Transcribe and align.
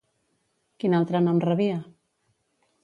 Quin 0.83 0.97
altre 1.01 1.21
nom 1.27 1.43
rebia? 1.47 1.79